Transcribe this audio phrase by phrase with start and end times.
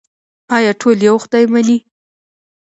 [0.55, 1.77] آیا ټول یو خدای مني؟